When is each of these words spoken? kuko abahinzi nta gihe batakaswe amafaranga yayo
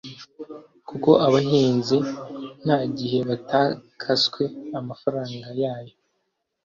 kuko 0.89 1.09
abahinzi 1.27 1.97
nta 2.63 2.79
gihe 2.97 3.17
batakaswe 3.29 4.43
amafaranga 4.79 5.47
yayo 5.61 5.95